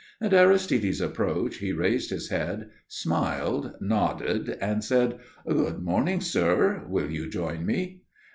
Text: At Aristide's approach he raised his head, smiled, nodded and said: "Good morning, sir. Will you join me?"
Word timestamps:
At 0.19 0.33
Aristide's 0.33 0.99
approach 0.99 1.57
he 1.57 1.71
raised 1.73 2.09
his 2.09 2.29
head, 2.29 2.71
smiled, 2.87 3.73
nodded 3.79 4.57
and 4.59 4.83
said: 4.83 5.19
"Good 5.47 5.83
morning, 5.83 6.21
sir. 6.21 6.85
Will 6.89 7.11
you 7.11 7.29
join 7.29 7.67
me?" 7.67 8.01